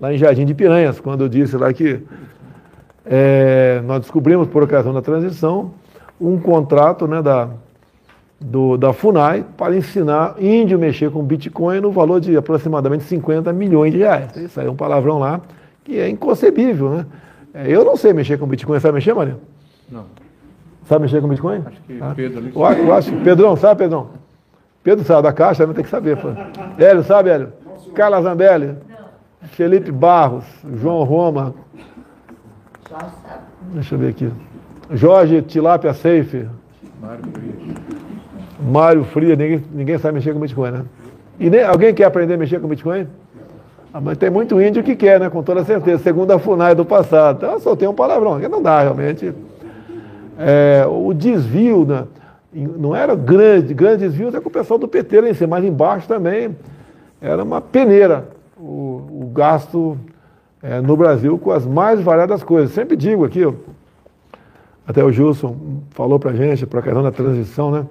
[0.00, 2.02] lá em Jardim de Piranhas, quando eu disse lá que
[3.04, 5.72] é, nós descobrimos, por ocasião da transição,
[6.20, 7.48] um contrato né, da,
[8.40, 13.52] do, da FUNAI para ensinar índio a mexer com Bitcoin no valor de aproximadamente 50
[13.52, 14.36] milhões de reais.
[14.36, 15.40] Isso aí é um palavrão lá
[15.84, 17.06] que é inconcebível, né?
[17.54, 19.38] É, eu não sei mexer com Bitcoin, sabe mexer, Maria?
[19.90, 20.04] Não.
[20.84, 21.62] Sabe mexer com Bitcoin?
[21.64, 22.12] Acho que ah.
[22.14, 22.52] Pedro ali.
[22.54, 24.10] Eu, eu acho, Pedrão, sabe, Pedrão?
[24.82, 26.16] Pedro sabe da caixa, não tem que saber.
[26.16, 26.28] Pô.
[26.78, 27.52] Hélio, sabe, Hélio?
[27.94, 28.66] Carla Zambelli?
[28.66, 29.48] Não.
[29.48, 31.54] Felipe Barros, João Roma.
[33.72, 34.30] Deixa eu ver aqui.
[34.90, 36.46] Jorge Tilápia Seife.
[37.00, 37.76] Mário Frias.
[38.60, 40.84] Mário Frias, ninguém, ninguém sabe mexer com Bitcoin, né?
[41.38, 43.06] E nem, alguém quer aprender a mexer com Bitcoin?
[43.92, 45.28] Ah, mas tem muito índio que quer, né?
[45.28, 46.02] Com toda certeza.
[46.02, 47.36] Segundo a FUNAI do passado.
[47.38, 49.32] Então, só tem um palavrão, que não dá realmente.
[50.38, 52.04] É, o desvio, né?
[52.52, 55.64] não era grande, grande desvio, é com o pessoal do PT lá em cima, mas
[55.64, 56.56] embaixo também
[57.20, 59.98] era uma peneira o, o gasto
[60.62, 62.72] é, no Brasil com as mais variadas coisas.
[62.72, 63.52] Sempre digo aqui, ó,
[64.86, 65.56] até o Gilson
[65.90, 67.86] falou para a gente, para a questão da transição, né?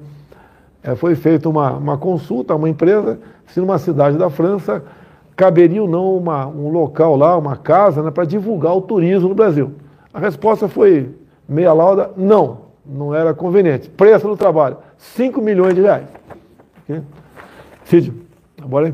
[0.81, 4.84] É, foi feita uma, uma consulta a uma empresa se numa cidade da França
[5.36, 9.36] caberia ou não uma, um local lá, uma casa, né, para divulgar o turismo no
[9.36, 9.73] Brasil.
[10.13, 11.13] A resposta foi
[11.49, 13.89] meia lauda, não, não era conveniente.
[13.89, 16.08] Preço do trabalho, 5 milhões de reais.
[16.84, 17.01] Okay?
[17.84, 18.13] Cid,
[18.63, 18.93] bora aí.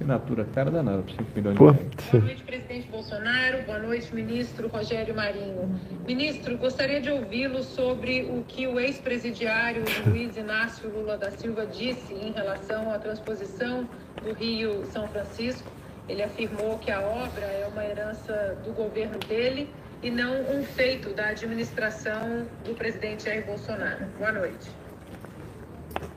[0.00, 2.10] Assinatura cara danada, 5 milhões Pô, de reais.
[2.10, 3.62] Boa noite, presidente Bolsonaro.
[3.64, 5.78] Boa noite, ministro Rogério Marinho.
[6.06, 12.14] Ministro, gostaria de ouvi-lo sobre o que o ex-presidiário Luiz Inácio Lula da Silva disse
[12.14, 13.86] em relação à transposição
[14.22, 15.70] do Rio São Francisco.
[16.08, 19.68] Ele afirmou que a obra é uma herança do governo dele
[20.02, 24.06] e não um feito da administração do presidente Jair Bolsonaro.
[24.18, 24.79] Boa noite.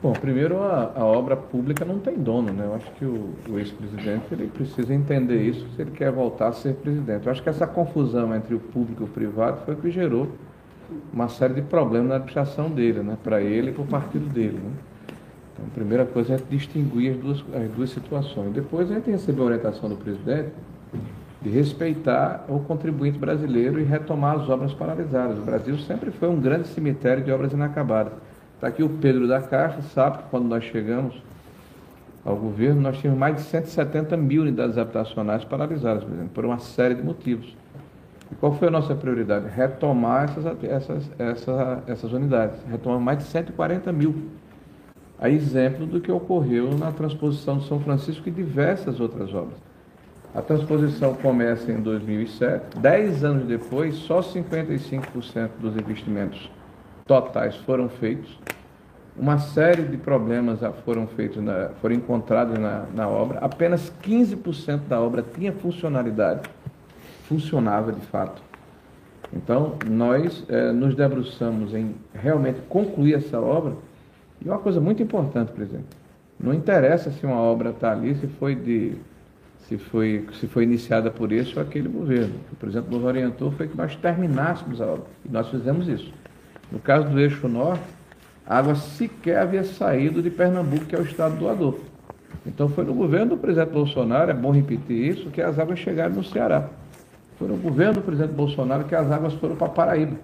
[0.04, 2.66] Bom, primeiro a, a, obra pública não tem dono, né?
[2.66, 6.52] Eu acho que o, o ex-presidente ele precisa entender isso se ele quer voltar a
[6.52, 7.26] ser presidente.
[7.26, 10.28] Eu acho que essa confusão entre o público e o privado foi o que gerou
[11.14, 13.18] uma série de problemas na administração dele, né?
[13.24, 14.72] Para ele e para o partido dele, né?
[15.54, 18.52] Então, a primeira coisa é distinguir as duas, as duas situações.
[18.52, 20.50] Depois a gente recebeu a orientação do presidente
[21.42, 25.38] de respeitar o contribuinte brasileiro e retomar as obras paralisadas.
[25.38, 28.12] O Brasil sempre foi um grande cemitério de obras inacabadas.
[28.64, 31.22] Está aqui o Pedro da Caixa, sabe que quando nós chegamos
[32.24, 36.58] ao governo, nós tínhamos mais de 170 mil unidades habitacionais paralisadas, por exemplo, por uma
[36.60, 37.58] série de motivos.
[38.32, 39.50] E qual foi a nossa prioridade?
[39.54, 42.58] Retomar essas, essas, essas, unidades.
[42.66, 44.16] Retomar mais de 140 mil.
[45.20, 49.58] A exemplo do que ocorreu na transposição de São Francisco e diversas outras obras.
[50.34, 52.80] A transposição começa em 2007.
[52.80, 56.50] Dez anos depois, só 55% dos investimentos
[57.06, 58.38] totais foram feitos.
[59.16, 63.40] Uma série de problemas foram feitos, na, foram encontrados na, na obra.
[63.40, 66.42] Apenas 15% da obra tinha funcionalidade,
[67.28, 68.42] funcionava de fato.
[69.32, 73.74] Então, nós eh, nos debruçamos em realmente concluir essa obra.
[74.44, 75.86] E uma coisa muito importante, presidente,
[76.40, 78.96] não interessa se uma obra está ali, se foi de
[79.68, 82.36] se foi, se foi iniciada por esse ou aquele governo.
[82.52, 85.06] O presidente nos orientou foi que nós terminássemos a obra.
[85.26, 86.12] E nós fizemos isso.
[86.72, 87.84] No caso do eixo norte,
[88.46, 91.80] água sequer havia saído de Pernambuco, que é o estado doador.
[92.46, 96.16] Então foi no governo do presidente Bolsonaro, é bom repetir isso, que as águas chegaram
[96.16, 96.68] no Ceará.
[97.38, 100.18] Foi no governo do presidente Bolsonaro que as águas foram para Paraíba.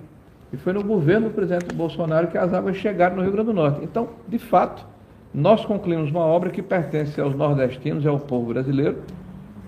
[0.51, 3.53] E foi no governo do presidente Bolsonaro que as águas chegaram no Rio Grande do
[3.53, 3.84] Norte.
[3.84, 4.86] Então, de fato,
[5.34, 8.97] nós concluímos uma obra que pertence aos nordestinos e ao povo brasileiro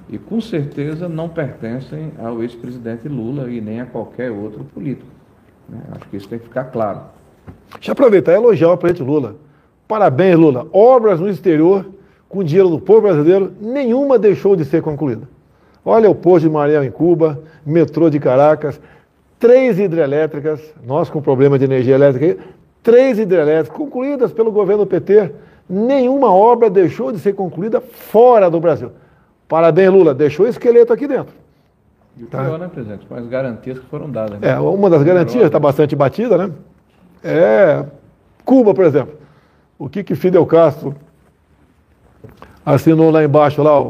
[0.10, 5.08] e com certeza não pertencem ao ex-presidente Lula e nem a qualquer outro político.
[5.70, 5.80] Né?
[5.92, 7.02] Acho que isso tem que ficar claro.
[7.73, 9.36] Deixa eu aproveitar e elogiar o presidente Lula.
[9.88, 10.67] Parabéns, Lula.
[10.71, 11.86] Obras no exterior,
[12.30, 15.27] com dinheiro do povo brasileiro, nenhuma deixou de ser concluída.
[15.84, 18.80] Olha o posto de Mariel em Cuba, metrô de Caracas,
[19.39, 22.41] três hidrelétricas, nós com problema de energia elétrica,
[22.84, 25.32] três hidrelétricas concluídas pelo governo PT.
[25.67, 28.91] Nenhuma obra deixou de ser concluída fora do Brasil.
[29.47, 31.34] Parabéns, Lula, deixou esqueleto aqui dentro.
[32.17, 32.43] E o tá.
[32.43, 33.06] pior, né, presidente?
[33.06, 34.39] Com as garantias que foram dadas.
[34.39, 34.49] Né?
[34.49, 36.51] É, uma das garantias está bastante batida, né?
[37.24, 37.86] É
[38.44, 39.16] Cuba, por exemplo.
[39.78, 40.96] O que que Fidel Castro
[42.66, 43.86] assinou lá embaixo, lá, o,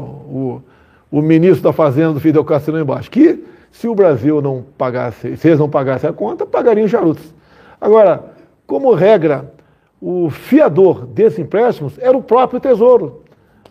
[1.10, 4.64] o, o ministro da Fazenda do Fidel Castro assinou embaixo, que se o Brasil não
[4.76, 7.34] pagasse, se eles não pagassem a conta, pagariam charutos.
[7.80, 8.22] Agora,
[8.66, 9.52] como regra,
[10.00, 13.22] o fiador desses empréstimos era o próprio Tesouro.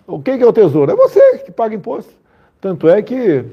[0.08, 0.92] O que é o Tesouro?
[0.92, 2.12] É você que paga imposto.
[2.60, 3.46] Tanto é que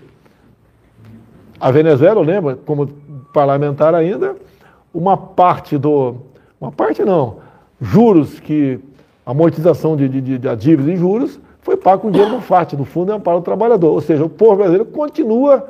[1.61, 2.87] a Venezuela, lembra, como
[3.33, 4.37] parlamentar ainda,
[4.99, 6.17] uma parte do.
[6.61, 7.37] Uma parte não,
[7.81, 8.81] juros que.
[9.25, 13.07] amortização de, de, de, dívidas em juros foi pago com dinheiro do FAT, do Fundo
[13.07, 13.93] de Amparo do Trabalhador.
[13.93, 15.69] Ou seja, o povo brasileiro continua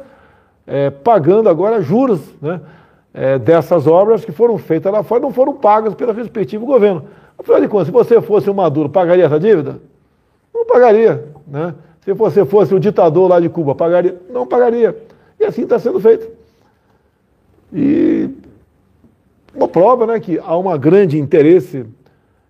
[0.67, 2.61] é, pagando agora juros né,
[3.13, 7.05] é, dessas obras que foram feitas lá fora e não foram pagas pelo respectivo governo.
[7.39, 9.79] Afinal de contas, se você fosse o Maduro, pagaria essa dívida?
[10.55, 11.25] Não pagaria.
[11.47, 11.75] Né?
[12.01, 14.17] Se você fosse o ditador lá de Cuba, pagaria?
[14.31, 14.97] Não pagaria.
[15.39, 16.29] E assim está sendo feito.
[17.73, 18.31] E
[19.59, 21.85] uma prova né, que há um grande interesse,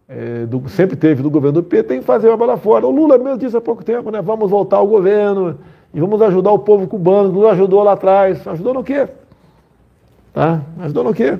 [0.08, 2.86] é, do, sempre teve do governo do PT, em fazer uma bala fora.
[2.86, 5.58] O Lula mesmo disse há pouco tempo, né, vamos voltar ao governo
[5.92, 8.46] e vamos ajudar o povo cubano, Lula ajudou lá atrás.
[8.46, 9.08] Ajudou no quê?
[10.32, 10.60] Tá?
[10.80, 11.38] Ajudou no quê?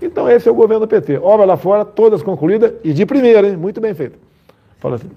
[0.00, 1.18] Então esse é o governo do PT.
[1.18, 3.56] Obra lá fora, todas concluídas e de primeira, hein?
[3.56, 4.18] muito bem feito.
[4.78, 5.10] Fala assim.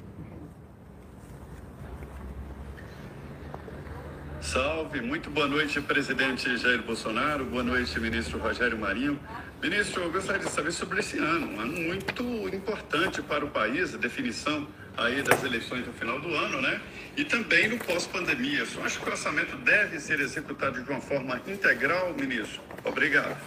[5.01, 9.19] Muito boa noite, presidente Jair Bolsonaro, boa noite, ministro Rogério Marinho.
[9.61, 12.23] Ministro, eu gostaria de saber sobre esse ano, um ano muito
[12.55, 16.79] importante para o país, a definição aí das eleições no final do ano, né?
[17.17, 18.63] E também no pós-pandemia.
[18.73, 22.61] Eu acho que o orçamento deve ser executado de uma forma integral, ministro.
[22.85, 23.37] Obrigado.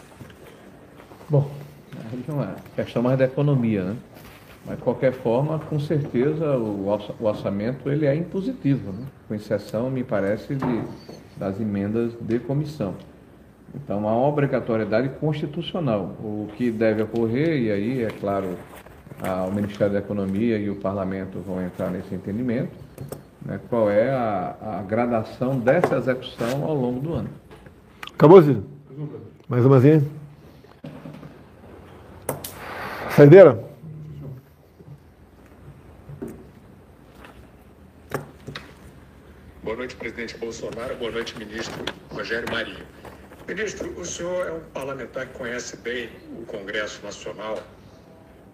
[1.30, 1.56] Bom,
[2.76, 3.96] é questão mais da economia, né?
[4.68, 6.86] Mas, de qualquer forma, com certeza, o
[7.20, 9.06] orçamento ele é impositivo, né?
[9.26, 10.82] com exceção, me parece, de,
[11.38, 12.94] das emendas de comissão.
[13.74, 16.16] Então, há uma obrigatoriedade constitucional.
[16.20, 18.56] O que deve ocorrer, e aí, é claro,
[19.22, 22.72] a, o Ministério da Economia e o Parlamento vão entrar nesse entendimento,
[23.44, 23.58] né?
[23.70, 27.28] qual é a, a gradação dessa execução ao longo do ano.
[28.12, 28.62] Acabou, Cid?
[29.48, 30.02] Mais umazinha?
[33.16, 33.68] Saideira?
[39.68, 40.96] Boa noite, presidente Bolsonaro.
[40.96, 42.84] Boa noite, ministro Rogério Marinho.
[43.46, 47.56] Ministro, o senhor é um parlamentar que conhece bem o Congresso Nacional.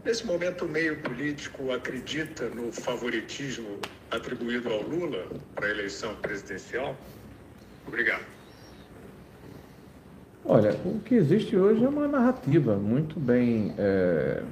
[0.04, 3.78] Nesse momento, o meio político acredita no favoritismo
[4.10, 6.94] atribuído ao Lula para a eleição presidencial?
[7.88, 8.26] Obrigado.
[10.44, 14.42] Olha, o que existe hoje é uma narrativa muito bem é,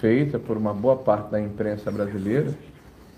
[0.00, 2.50] feita por uma boa parte da imprensa brasileira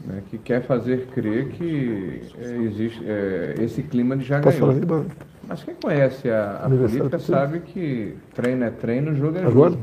[0.07, 5.07] né, que quer fazer crer que é, existe é, esse clima de já ganhou.
[5.47, 9.51] Mas quem conhece a, a política sabe que treino é treino, jogo é jogo.
[9.51, 9.75] Agora?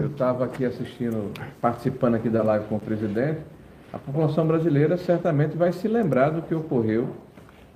[0.00, 3.38] É Eu estava aqui assistindo, participando aqui da live com o presidente.
[3.92, 7.10] A população brasileira certamente vai se lembrar do que ocorreu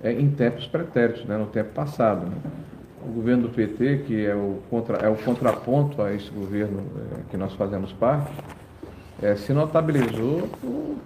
[0.03, 2.25] é, em tempos pretéritos, né, no tempo passado.
[2.25, 2.35] Né?
[3.07, 7.21] O governo do PT, que é o, contra, é o contraponto a esse governo é,
[7.29, 8.31] que nós fazemos parte,
[9.21, 10.47] é, se notabilizou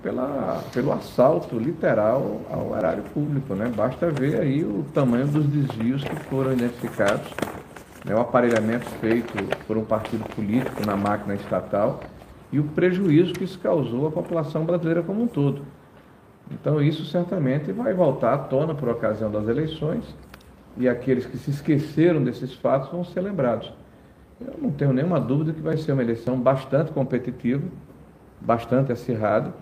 [0.04, 3.56] pela, pelo assalto literal ao erário público.
[3.56, 3.72] Né?
[3.76, 7.28] Basta ver aí o tamanho dos desvios que foram identificados,
[8.06, 8.14] né?
[8.14, 9.34] o aparelhamento feito
[9.66, 12.02] por um partido político na máquina estatal
[12.52, 15.62] e o prejuízo que isso causou à população brasileira como um todo.
[16.52, 20.04] Então isso certamente vai voltar à tona por ocasião das eleições
[20.76, 23.72] e aqueles que se esqueceram desses fatos vão ser lembrados.
[24.40, 27.64] Eu não tenho nenhuma dúvida que vai ser uma eleição bastante competitiva,
[28.42, 29.54] bastante acirrado,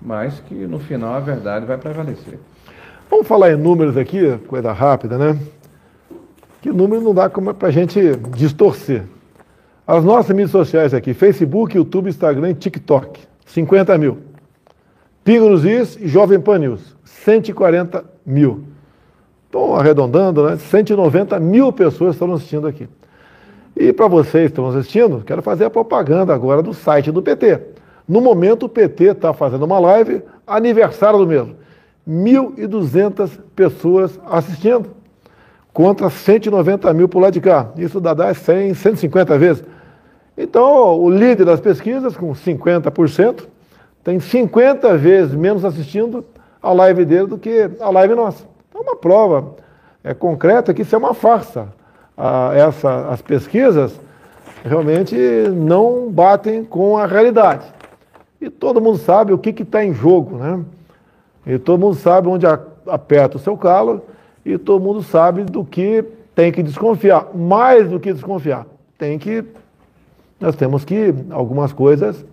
[0.00, 2.38] mas que no final a verdade vai prevalecer.
[3.10, 5.38] Vamos falar em números aqui, coisa rápida, né?
[6.62, 8.00] Que número não dá para a gente
[8.36, 9.04] distorcer.
[9.86, 14.18] As nossas mídias sociais aqui, Facebook, YouTube, Instagram e TikTok, 50 mil.
[15.22, 18.64] Pingo nos Is e Jovem Pan News, 140 mil.
[19.46, 20.56] Estou arredondando, né?
[20.56, 22.88] 190 mil pessoas estão assistindo aqui.
[23.76, 27.73] E para vocês que estão assistindo, quero fazer a propaganda agora do site do PT.
[28.06, 31.56] No momento, o PT está fazendo uma live, aniversário do mesmo.
[32.08, 34.90] 1.200 pessoas assistindo,
[35.72, 37.68] contra 190 mil por lá de cá.
[37.76, 39.64] Isso dá, dá 100, 150 vezes.
[40.36, 43.46] Então, o líder das pesquisas, com 50%,
[44.02, 46.24] tem 50 vezes menos assistindo
[46.62, 48.44] a live dele do que a live nossa.
[48.74, 49.54] É uma prova
[50.02, 51.68] é, concreta que isso é uma farsa.
[52.16, 53.98] Ah, essa, as pesquisas
[54.64, 55.16] realmente
[55.54, 57.64] não batem com a realidade.
[58.40, 60.64] E todo mundo sabe o que está em jogo, né?
[61.46, 62.46] E todo mundo sabe onde
[62.86, 64.02] aperta o seu calo
[64.44, 66.04] e todo mundo sabe do que
[66.34, 67.28] tem que desconfiar.
[67.34, 68.66] Mais do que desconfiar,
[68.98, 69.44] tem que.
[70.40, 72.24] Nós temos que algumas coisas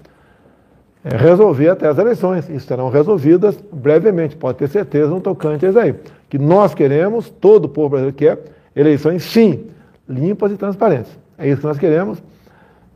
[1.04, 2.50] é, resolver até as eleições.
[2.50, 5.96] E serão resolvidas brevemente, pode ter certeza, no tocante a isso aí.
[6.30, 8.40] Que nós queremos, todo o povo brasileiro quer,
[8.76, 9.68] eleições sim,
[10.08, 11.18] limpas e transparentes.
[11.38, 12.22] É isso que nós queremos.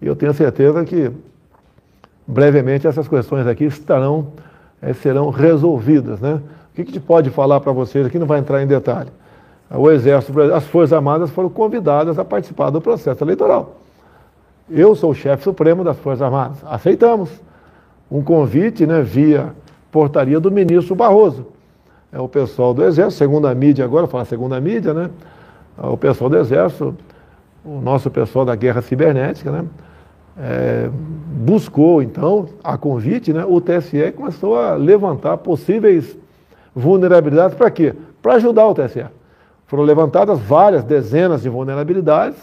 [0.02, 1.12] E eu tenho certeza que
[2.28, 4.28] brevemente essas questões aqui estarão,
[4.82, 6.20] é, serão resolvidas.
[6.20, 6.36] Né?
[6.36, 9.10] O que, que a gente pode falar para vocês aqui, não vai entrar em detalhe.
[9.70, 13.78] O Exército, as Forças Armadas foram convidadas a participar do processo eleitoral.
[14.70, 16.58] Eu sou o chefe supremo das Forças Armadas.
[16.66, 17.30] Aceitamos
[18.10, 19.54] um convite né, via
[19.92, 21.48] portaria do ministro Barroso.
[22.12, 25.10] É o pessoal do Exército, segundo a mídia agora, fala segundo a mídia, né?
[25.78, 26.96] O pessoal do Exército,
[27.64, 29.66] o nosso pessoal da guerra cibernética, né?
[30.38, 33.46] É, buscou, então, a convite, né?
[33.46, 36.18] O TSE começou a levantar possíveis
[36.76, 37.94] vulnerabilidades para quê?
[38.22, 39.06] Para ajudar o TSE.
[39.66, 42.38] Foram levantadas várias dezenas de vulnerabilidades,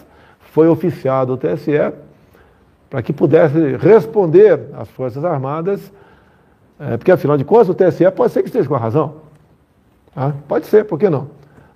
[0.53, 1.93] foi oficiado o TSE
[2.89, 5.93] para que pudesse responder às Forças Armadas,
[6.79, 9.15] é, porque afinal de contas o TSE pode ser que esteja com a razão.
[10.15, 10.35] Tá?
[10.47, 11.29] Pode ser, por que não?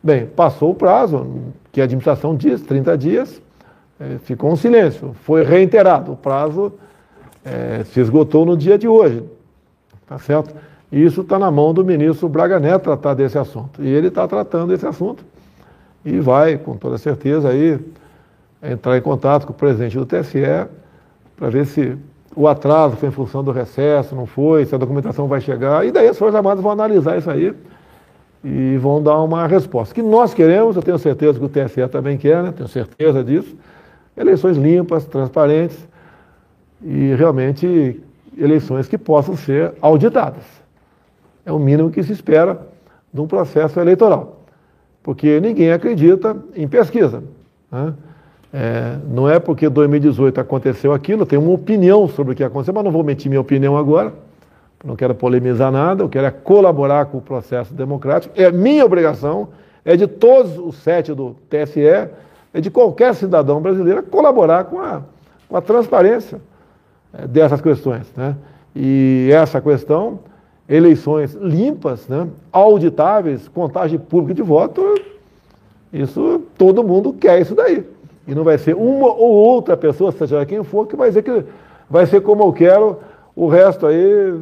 [0.03, 1.27] Bem, passou o prazo,
[1.73, 3.43] que a administração diz, 30 dias,
[4.21, 6.73] ficou um silêncio, foi reiterado, o prazo
[7.45, 9.23] é, se esgotou no dia de hoje,
[10.07, 10.55] tá certo?
[10.91, 13.83] E isso está na mão do ministro Braga Neto tratar desse assunto.
[13.83, 15.25] E ele está tratando esse assunto
[16.05, 17.79] e vai, com toda certeza, aí
[18.63, 20.67] entrar em contato com o presidente do TSE
[21.37, 21.97] para ver se
[22.35, 25.85] o atraso foi em função do recesso, não foi, se a documentação vai chegar.
[25.87, 27.55] E daí as Forças Armadas vão analisar isso aí
[28.45, 29.95] e vão dar uma resposta.
[29.95, 32.53] que nós queremos, eu tenho certeza que o TSE também quer, né?
[32.57, 33.57] tenho certeza disso,
[34.17, 35.77] eleições limpas, transparentes
[36.83, 38.01] e realmente
[38.37, 40.45] eleições que possam ser auditadas.
[41.45, 42.59] É o mínimo que se espera
[43.13, 44.43] de um processo eleitoral,
[45.03, 47.23] porque ninguém acredita em pesquisa.
[47.71, 47.95] Né?
[48.53, 52.75] É, não é porque 2018 aconteceu aquilo, eu tenho uma opinião sobre o que aconteceu,
[52.75, 54.13] mas não vou mentir minha opinião agora.
[54.85, 58.33] Não quero polemizar nada, eu quero é colaborar com o processo democrático.
[58.37, 59.49] É minha obrigação,
[59.85, 62.09] é de todos os sete do TSE,
[62.57, 65.03] é de qualquer cidadão brasileiro colaborar com a,
[65.47, 66.41] com a transparência
[67.13, 68.11] é, dessas questões.
[68.17, 68.35] Né?
[68.75, 70.21] E essa questão,
[70.67, 74.83] eleições limpas, né, auditáveis, contagem pública de voto,
[75.93, 77.85] isso todo mundo quer isso daí.
[78.27, 81.45] E não vai ser uma ou outra pessoa, seja quem for, que vai dizer que
[81.91, 83.01] vai ser como eu quero,
[83.37, 84.35] o resto aí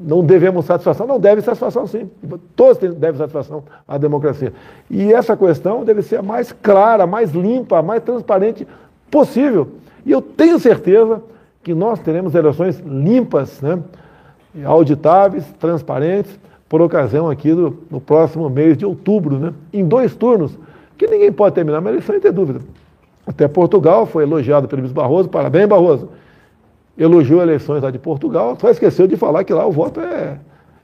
[0.00, 1.06] não devemos satisfação.
[1.06, 2.10] Não, deve satisfação sim.
[2.54, 4.52] Todos devem satisfação à democracia.
[4.90, 8.66] E essa questão deve ser a mais clara, mais limpa, mais transparente
[9.10, 9.68] possível.
[10.04, 11.22] E eu tenho certeza
[11.62, 13.78] que nós teremos eleições limpas, né?
[14.64, 16.38] auditáveis, transparentes,
[16.68, 19.52] por ocasião aqui do, no próximo mês de outubro, né?
[19.72, 20.56] em dois turnos
[20.96, 22.60] que ninguém pode terminar uma eleição e ter dúvida.
[23.26, 26.08] Até Portugal foi elogiado pelo ministro Barroso, parabéns, Barroso.
[26.98, 30.38] Elogiou eleições lá de Portugal, só esqueceu de falar que lá o voto é,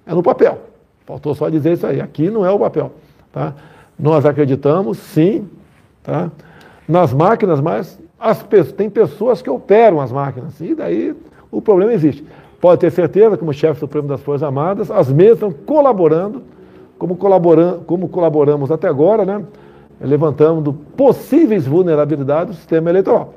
[0.06, 0.58] é no papel.
[1.04, 2.00] Faltou só dizer isso aí.
[2.00, 2.92] Aqui não é o papel.
[3.32, 3.52] Tá?
[3.98, 5.48] Nós acreditamos, sim,
[6.02, 6.30] tá?
[6.88, 8.44] nas máquinas, mas as,
[8.76, 10.60] tem pessoas que operam as máquinas.
[10.60, 11.14] E daí
[11.50, 12.24] o problema existe.
[12.60, 16.42] Pode ter certeza, como chefe supremo das Forças Armadas, as mesmas estão colaborando,
[16.98, 19.44] como, colaborando, como colaboramos até agora, né?
[20.00, 23.34] levantando possíveis vulnerabilidades do sistema eleitoral.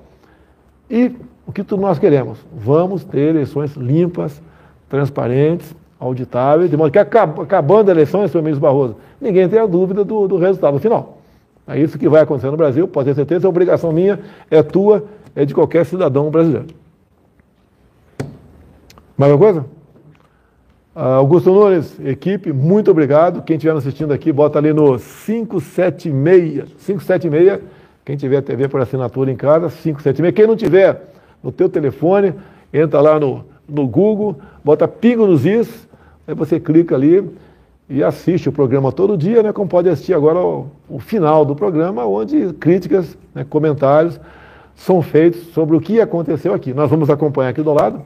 [0.89, 1.11] E
[1.45, 2.37] o que nós queremos?
[2.53, 4.41] Vamos ter eleições limpas,
[4.89, 10.27] transparentes, auditáveis, de modo que acabando a eleição, senhor ministro Barroso, ninguém tenha dúvida do,
[10.27, 11.17] do resultado final.
[11.67, 14.19] É isso que vai acontecer no Brasil, pode ter certeza, é obrigação minha,
[14.49, 15.03] é tua,
[15.35, 16.67] é de qualquer cidadão brasileiro.
[19.17, 19.65] Mais alguma coisa?
[20.95, 23.41] Uh, Augusto Nunes, equipe, muito obrigado.
[23.43, 27.59] Quem estiver assistindo aqui, bota ali no 576, 576.
[28.07, 30.33] Quem tiver TV por assinatura em casa, 576.
[30.33, 31.09] Quem não tiver
[31.43, 32.33] no teu telefone,
[32.73, 35.89] entra lá no, no Google, bota Pingo nos Is,
[36.25, 37.29] aí você clica ali
[37.89, 39.51] e assiste o programa todo dia, né?
[39.51, 44.17] Como pode assistir agora o, o final do programa, onde críticas, né, comentários
[44.73, 46.73] são feitos sobre o que aconteceu aqui.
[46.73, 48.01] Nós vamos acompanhar aqui do lado,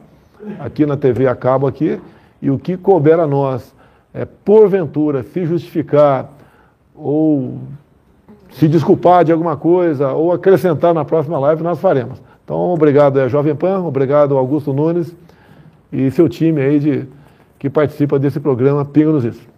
[0.59, 2.01] aqui na TV a cabo aqui
[2.41, 3.71] e o que couber a nós,
[4.11, 6.33] é, porventura, se justificar
[6.95, 7.59] ou
[8.51, 12.21] se desculpar de alguma coisa ou acrescentar na próxima live, nós faremos.
[12.43, 15.15] Então, obrigado Jovem Pan, obrigado Augusto Nunes
[15.91, 17.07] e seu time aí de,
[17.57, 19.50] que participa desse programa Pinga nos Isso.